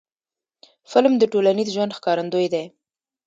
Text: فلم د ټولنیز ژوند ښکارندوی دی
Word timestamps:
فلم 0.91 1.13
د 1.19 1.23
ټولنیز 1.33 1.67
ژوند 1.75 1.95
ښکارندوی 1.97 2.47
دی 2.53 2.65